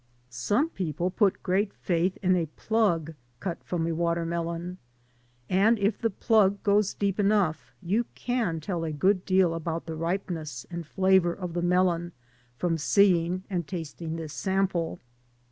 [0.31, 4.79] Some people put great faith in a plug cut from a watermelon.
[5.47, 9.93] And if the plug goes deep enough you can tell a good deal about the
[9.95, 12.13] ripeness and flavor of the melon
[12.57, 14.99] from seeing and tasting this sample.